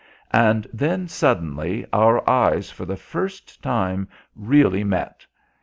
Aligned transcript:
And 0.33 0.65
then, 0.73 1.07
suddenly, 1.07 1.85
our 1.93 2.27
eyes 2.27 2.71
for 2.71 2.85
the 2.85 2.95
first 2.97 3.61
time, 3.61 4.07
really 4.35 4.83
met. 4.83 5.27